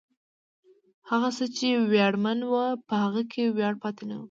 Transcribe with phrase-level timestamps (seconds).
[1.09, 2.53] هغه څه چې ویاړمن و،
[2.87, 4.19] په هغه کې ویاړ پاتې نه و.